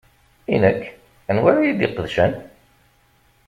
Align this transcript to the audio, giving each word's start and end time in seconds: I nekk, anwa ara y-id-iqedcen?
I 0.53 0.55
nekk, 0.63 0.81
anwa 1.29 1.47
ara 1.51 1.61
y-id-iqedcen? 1.67 2.33